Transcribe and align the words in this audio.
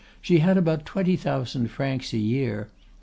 She 0.19 0.39
had 0.39 0.57
about 0.57 0.83
twenty 0.87 1.15
thousand 1.15 1.67
francs 1.67 2.11
a 2.11 2.17
year. 2.17 2.71